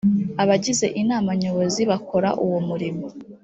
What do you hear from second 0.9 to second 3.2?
inama nyobozi bakora uwo murimo